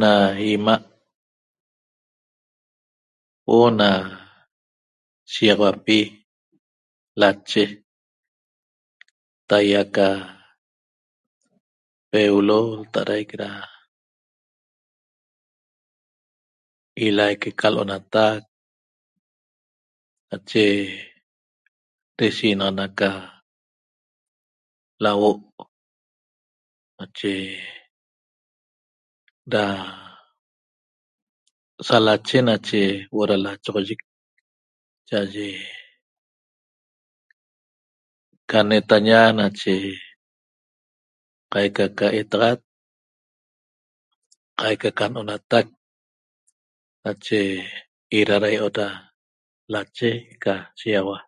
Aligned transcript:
Na 0.00 0.12
'ima' 0.40 0.78
huo'o 3.46 3.68
na 3.80 3.88
shiýaxauapi 5.32 5.98
lache 7.20 7.62
taýa 9.48 9.82
ca 9.94 10.06
peulo 12.10 12.58
lta'adaic 12.82 13.30
da 13.42 13.50
ilaique 17.06 17.50
ca 17.60 17.66
l'onatac 17.74 18.40
nache 20.28 20.64
deshijnaxana 22.16 22.86
ca 22.98 23.10
lauo' 25.02 25.40
nache 26.98 27.34
da 29.52 29.64
sa 31.86 31.96
lachec 32.06 32.42
nache 32.48 32.80
huo'o 33.10 33.28
da 33.30 33.36
lachoxoyic 33.44 34.00
cha'aye 35.08 35.48
ca 38.50 38.58
netaña 38.68 39.20
nache 39.38 39.74
qaica 41.52 41.86
ca 41.98 42.06
etaxat 42.20 42.60
qaica 44.58 44.90
ca 44.98 45.04
n'onatac 45.10 45.66
nache 47.04 47.40
eda 48.18 48.34
da 48.42 48.48
i'ot 48.56 48.74
da 48.78 48.86
lache 49.72 50.10
ca 50.42 50.52
shiýaxaua 50.78 51.18